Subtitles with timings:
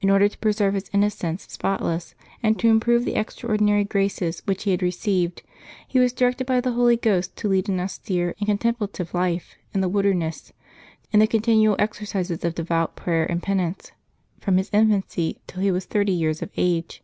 [0.00, 4.70] In order to preserve his innocence spotless, and to improve the extraordinary graces which he
[4.70, 5.42] had received,
[5.86, 9.82] he was directed by the Holy Ghost to lead an austere and contemplative life in
[9.82, 10.52] the August 29] LIVES OF THE SAINTS
[11.12, 13.92] 297 wilderness, in the continual exercises of devout prayer and penance,
[14.40, 17.02] from his infancy till he was thirty years of age.